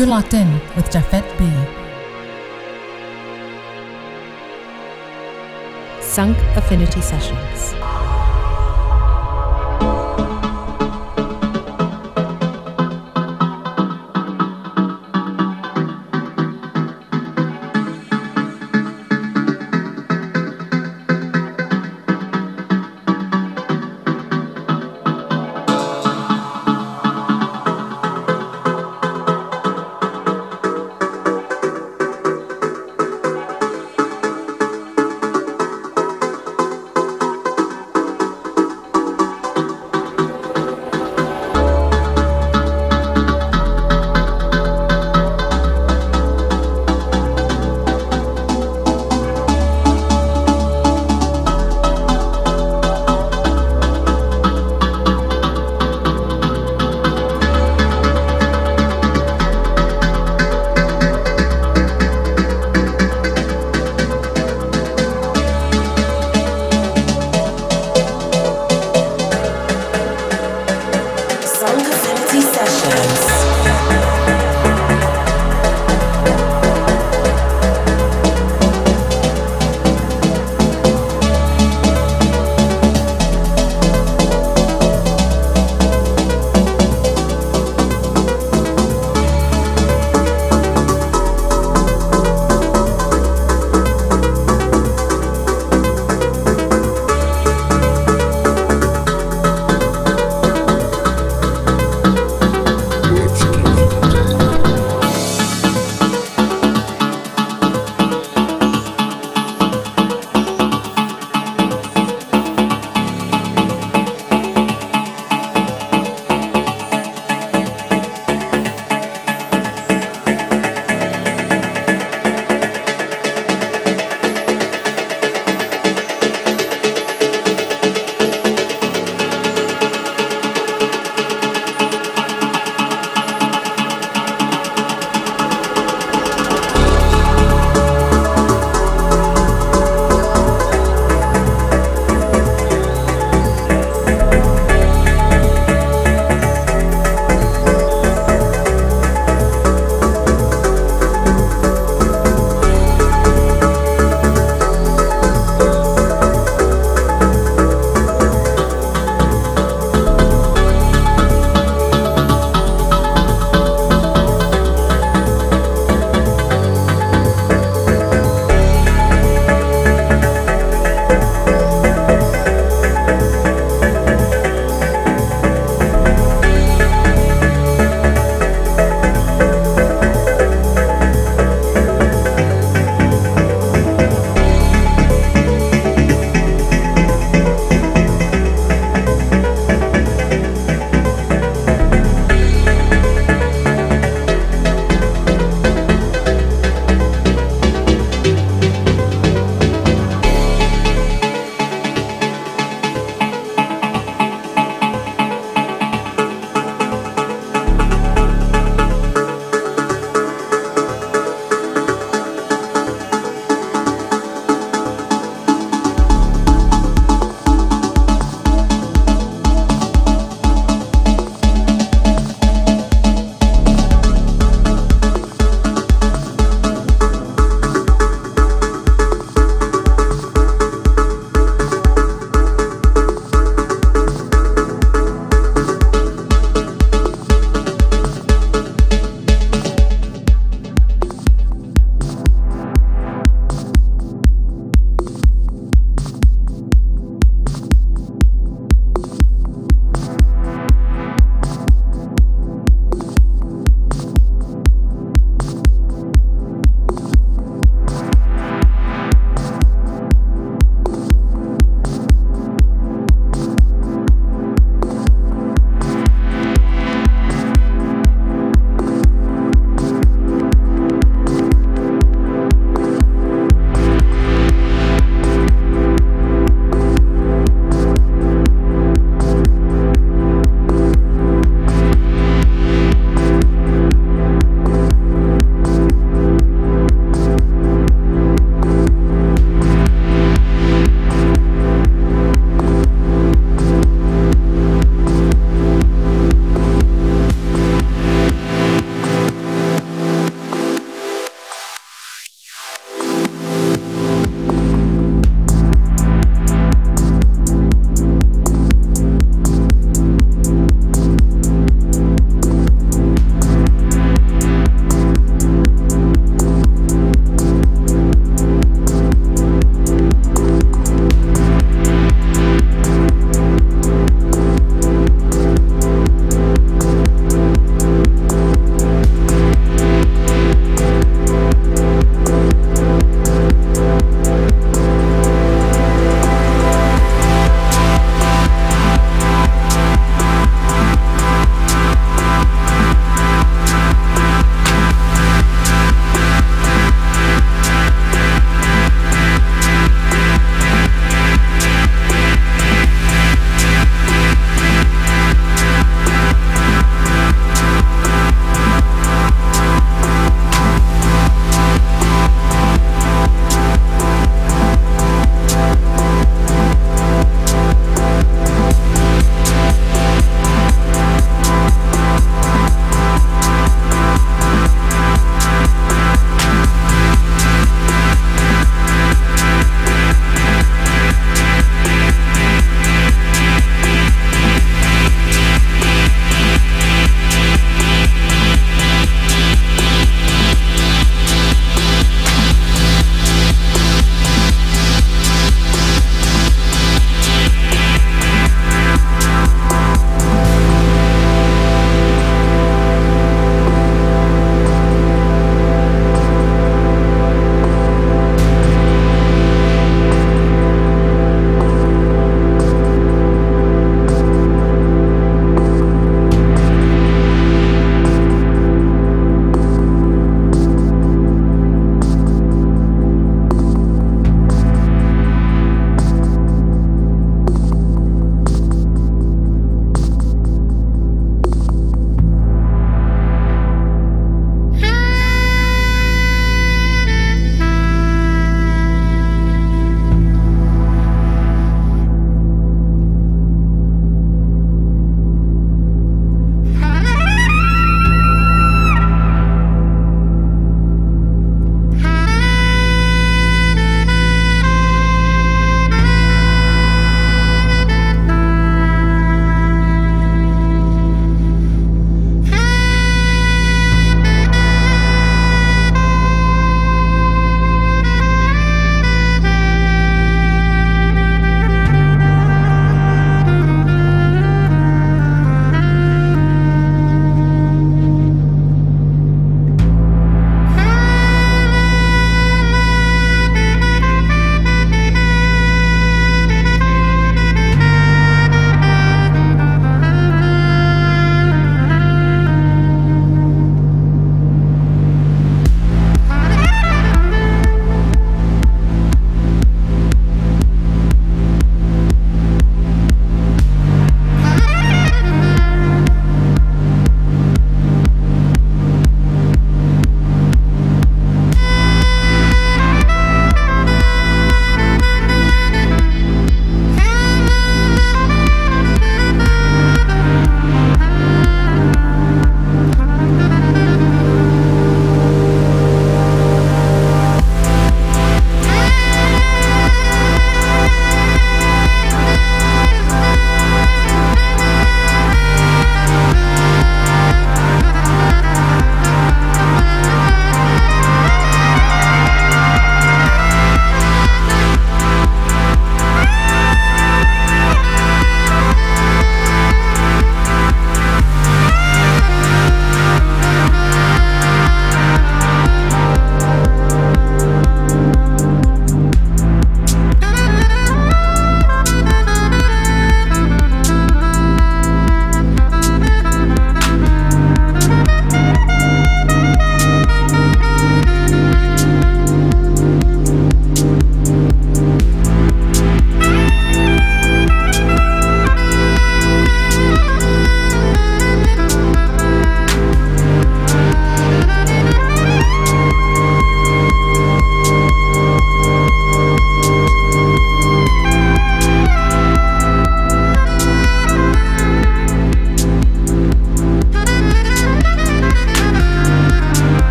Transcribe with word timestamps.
You're 0.00 0.08
locked 0.08 0.32
in 0.32 0.50
with 0.76 0.90
Jafet 0.90 1.26
B. 1.36 1.44
Sunk 6.00 6.38
Affinity 6.56 7.02
Sessions. 7.02 7.99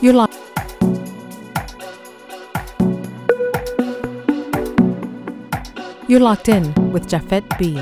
your 0.00 0.14
life. 0.14 0.36
You're 6.08 6.20
locked 6.20 6.48
in 6.48 6.74
with 6.90 7.08
Jafet 7.08 7.44
B. 7.58 7.76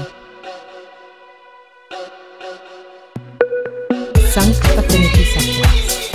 Sunk 4.31 4.57
Affinity 4.77 5.25
Sessions. 5.25 6.08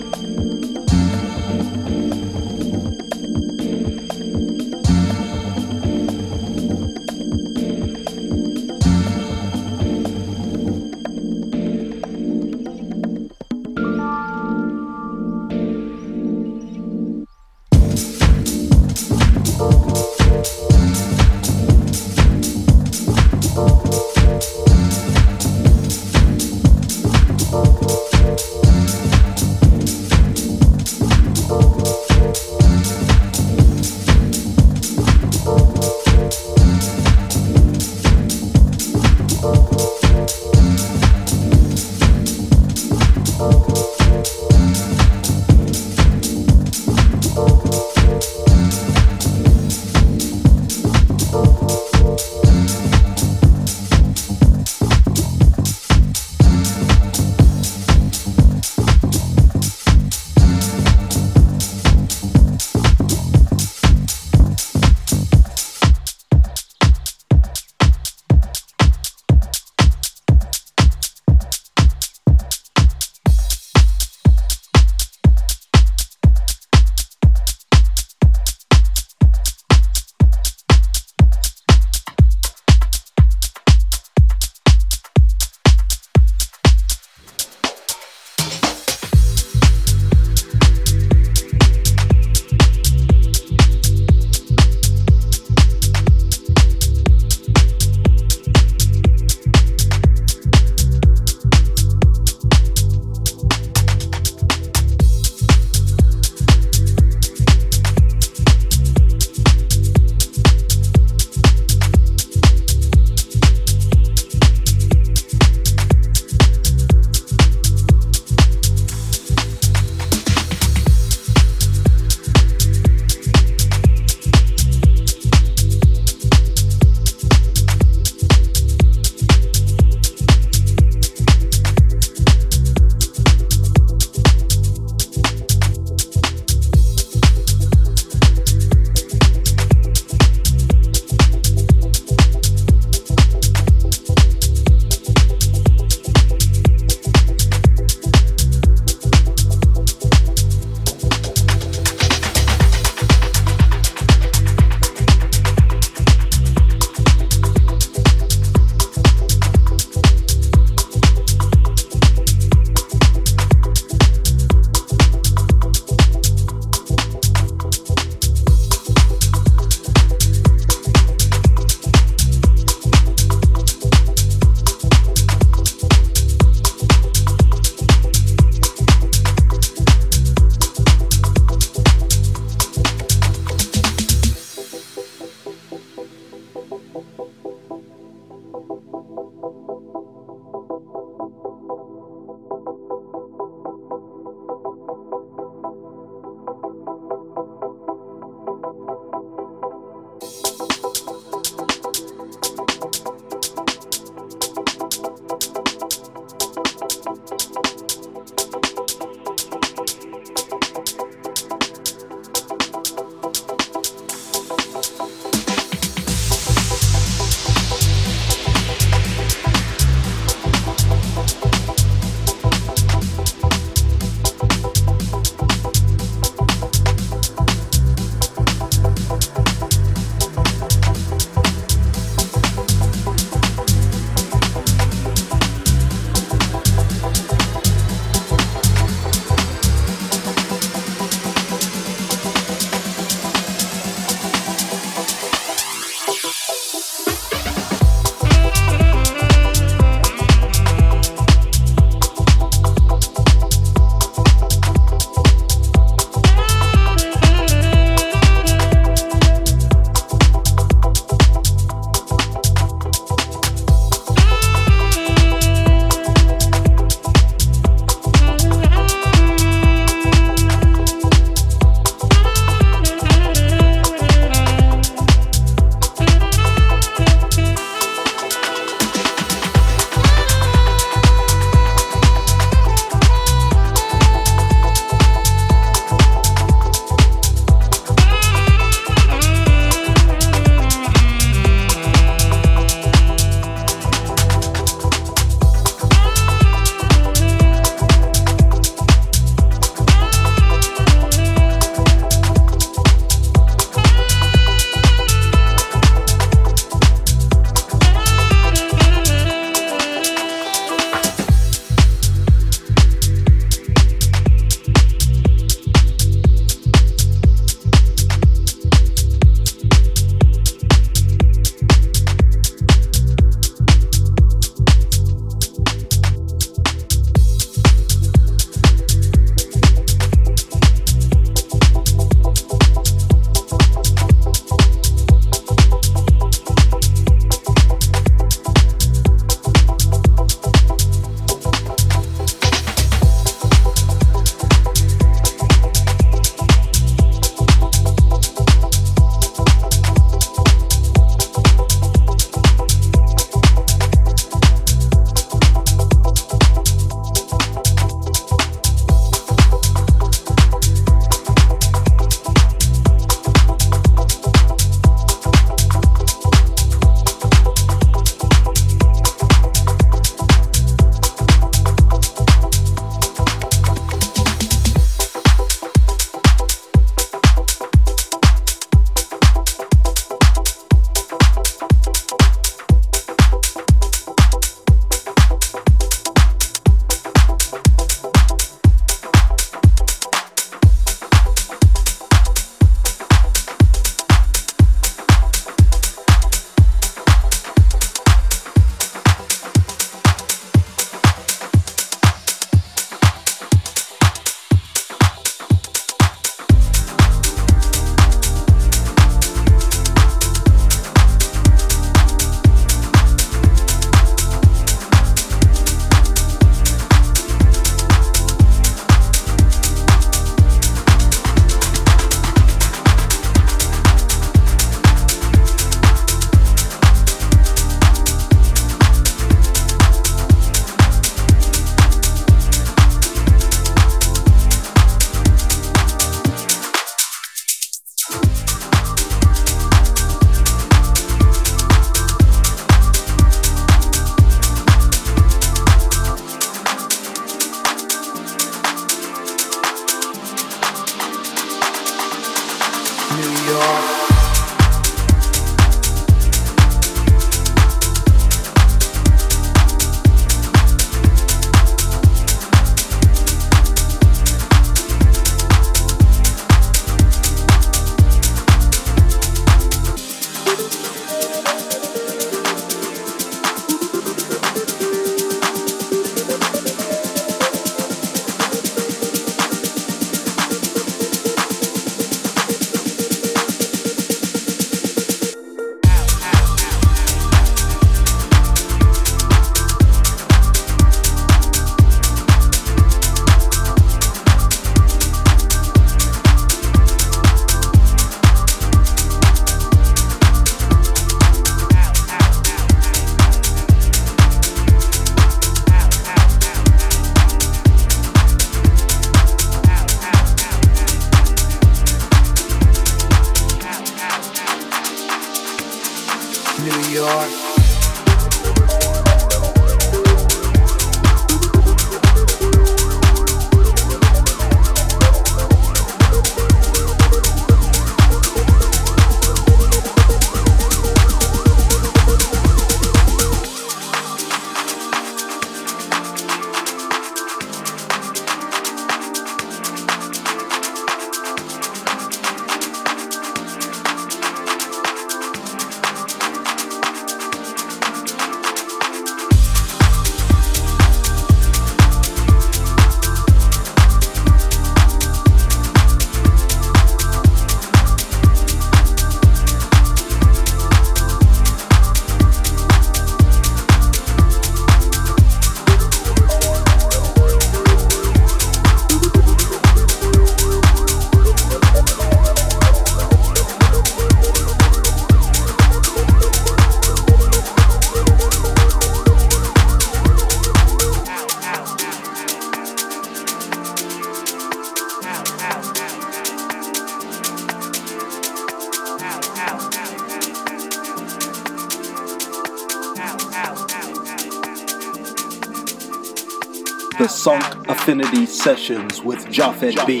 Sunk 597.84 598.02
Affinity 598.02 598.24
Sessions 598.24 599.02
with 599.02 599.26
Jaffet 599.28 599.86
B. 599.86 600.00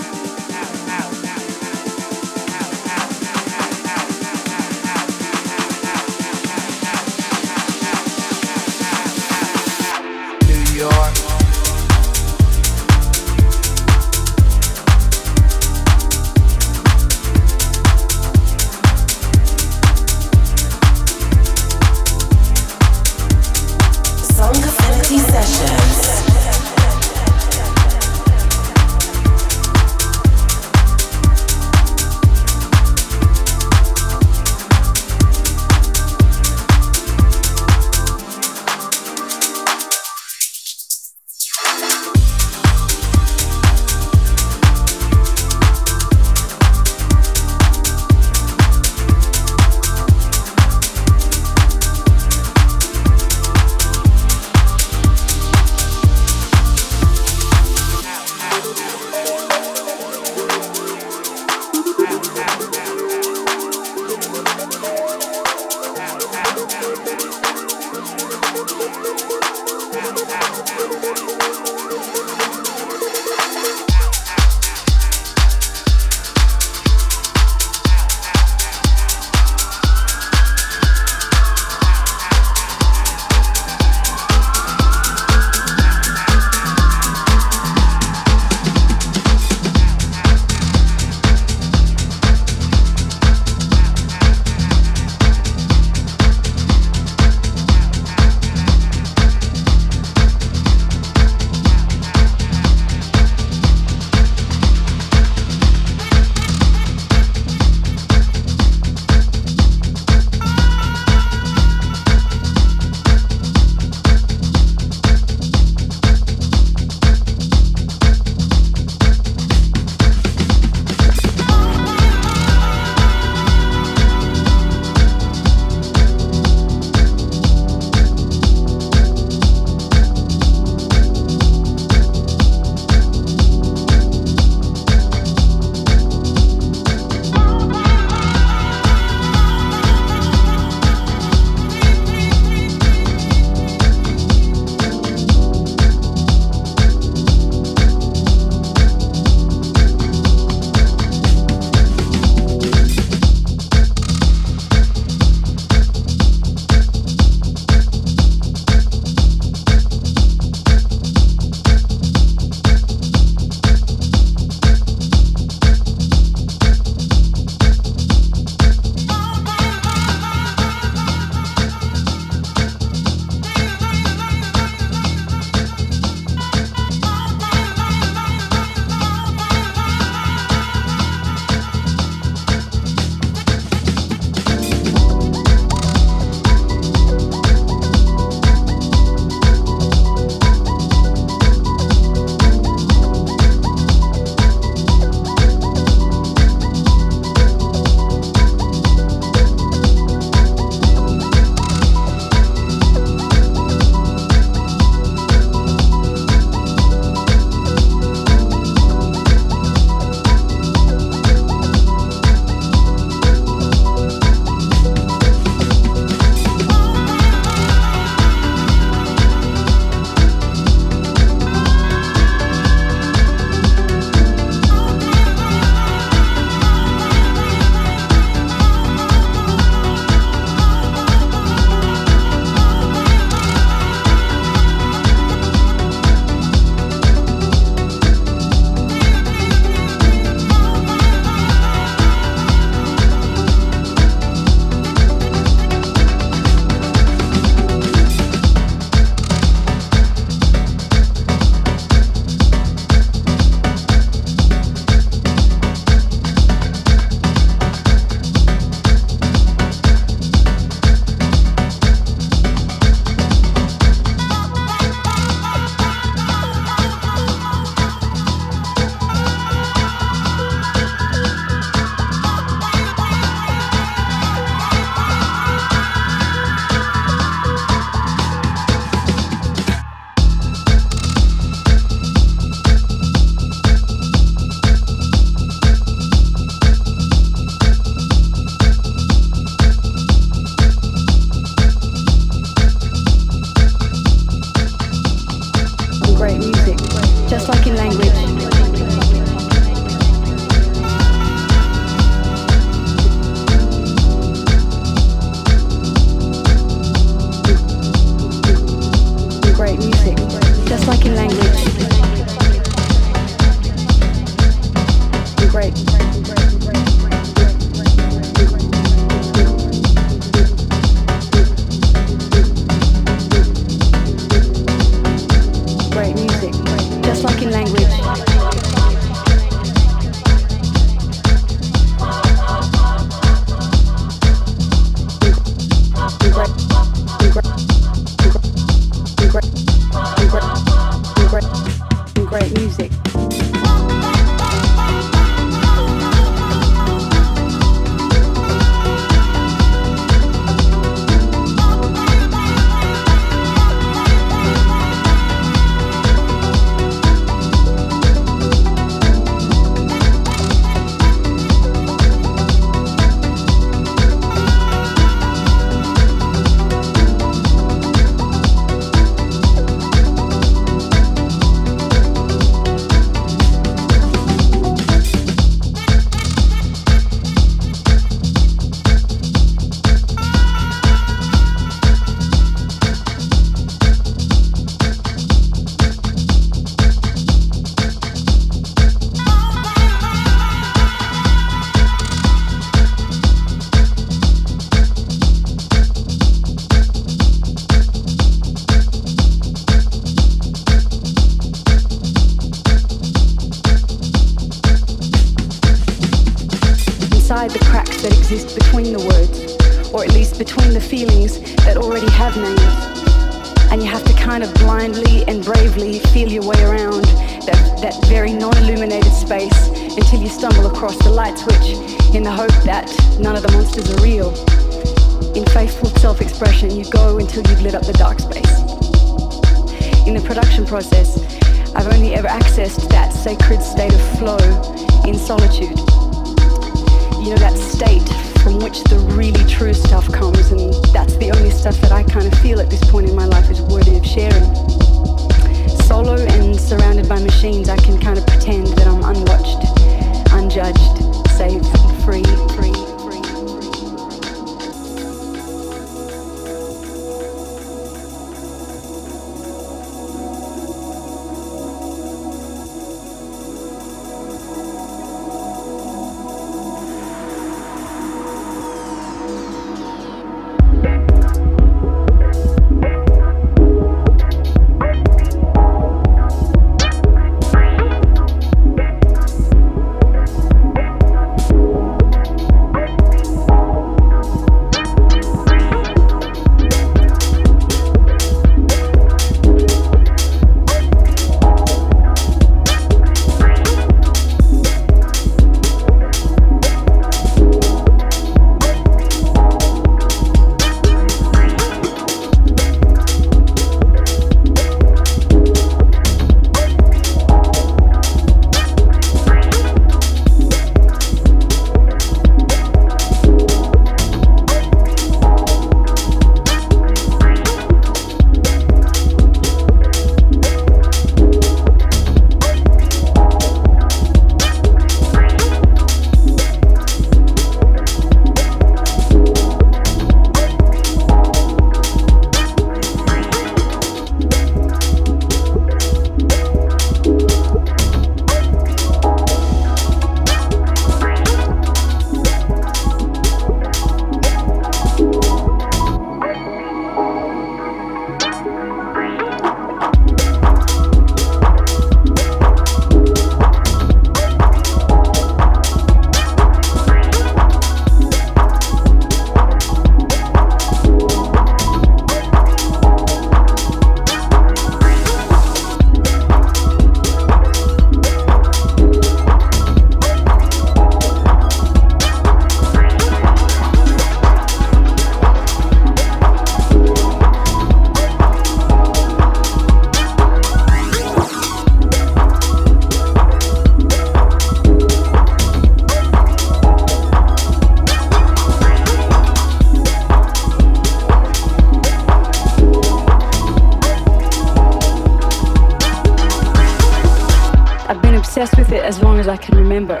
as 599.20 599.28
I 599.28 599.36
can 599.36 599.56
remember. 599.56 600.00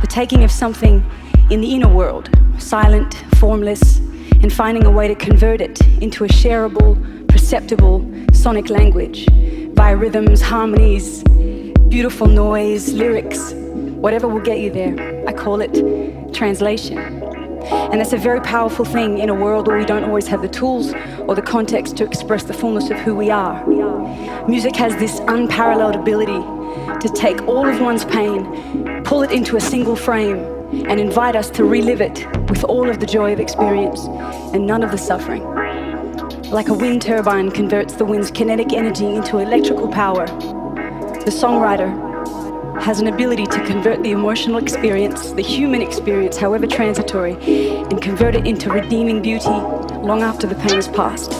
The 0.00 0.06
taking 0.06 0.44
of 0.44 0.50
something 0.50 1.04
in 1.50 1.60
the 1.60 1.74
inner 1.74 1.92
world, 1.92 2.30
silent, 2.58 3.14
formless, 3.36 3.98
and 4.42 4.52
finding 4.52 4.86
a 4.86 4.90
way 4.90 5.08
to 5.08 5.14
convert 5.16 5.60
it 5.60 5.80
into 6.00 6.24
a 6.24 6.28
shareable, 6.28 6.96
perceptible 7.28 8.08
sonic 8.32 8.70
language 8.70 9.28
via 9.74 9.96
rhythms, 9.96 10.40
harmonies, 10.40 11.24
beautiful 11.88 12.28
noise, 12.28 12.92
lyrics, 12.92 13.52
whatever 13.54 14.28
will 14.28 14.40
get 14.40 14.60
you 14.60 14.70
there. 14.70 15.24
I 15.26 15.32
call 15.32 15.60
it 15.60 16.32
translation. 16.32 16.98
And 16.98 18.00
that's 18.00 18.12
a 18.12 18.18
very 18.18 18.40
powerful 18.40 18.84
thing 18.84 19.18
in 19.18 19.30
a 19.30 19.34
world 19.34 19.66
where 19.66 19.78
we 19.78 19.84
don't 19.84 20.04
always 20.04 20.28
have 20.28 20.42
the 20.42 20.48
tools 20.48 20.94
or 21.26 21.34
the 21.34 21.42
context 21.42 21.96
to 21.96 22.04
express 22.04 22.44
the 22.44 22.54
fullness 22.54 22.90
of 22.90 22.98
who 22.98 23.16
we 23.16 23.30
are. 23.30 23.66
Music 24.46 24.76
has 24.76 24.94
this 24.96 25.18
unparalleled 25.26 25.96
ability 25.96 26.63
to 27.00 27.08
take 27.08 27.42
all 27.46 27.68
of 27.68 27.80
one's 27.80 28.04
pain, 28.04 29.02
pull 29.04 29.22
it 29.22 29.30
into 29.30 29.56
a 29.56 29.60
single 29.60 29.96
frame, 29.96 30.38
and 30.88 30.98
invite 30.98 31.36
us 31.36 31.50
to 31.50 31.64
relive 31.64 32.00
it 32.00 32.26
with 32.48 32.64
all 32.64 32.88
of 32.88 33.00
the 33.00 33.06
joy 33.06 33.32
of 33.32 33.40
experience 33.40 34.04
and 34.54 34.66
none 34.66 34.82
of 34.82 34.90
the 34.90 34.98
suffering. 34.98 35.42
Like 36.50 36.68
a 36.68 36.74
wind 36.74 37.02
turbine 37.02 37.50
converts 37.50 37.94
the 37.94 38.04
wind's 38.04 38.30
kinetic 38.30 38.72
energy 38.72 39.06
into 39.06 39.38
electrical 39.38 39.88
power, 39.88 40.26
the 40.26 41.30
songwriter 41.30 41.90
has 42.80 43.00
an 43.00 43.06
ability 43.06 43.46
to 43.46 43.64
convert 43.64 44.02
the 44.02 44.10
emotional 44.10 44.58
experience, 44.58 45.32
the 45.32 45.42
human 45.42 45.80
experience, 45.80 46.36
however 46.36 46.66
transitory, 46.66 47.34
and 47.76 48.02
convert 48.02 48.34
it 48.34 48.46
into 48.46 48.70
redeeming 48.70 49.22
beauty 49.22 49.48
long 49.48 50.22
after 50.22 50.46
the 50.46 50.54
pain 50.56 50.78
is 50.78 50.88
past. 50.88 51.32